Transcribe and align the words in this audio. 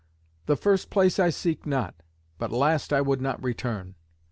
The 0.47 0.55
first 0.55 0.89
place 0.89 1.19
I 1.19 1.29
seek 1.29 1.67
not, 1.67 1.93
but 2.39 2.51
last 2.51 2.91
I 2.91 3.01
would 3.01 3.21
not 3.21 3.39
return." 3.43 3.93